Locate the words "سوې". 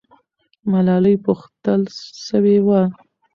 2.27-2.57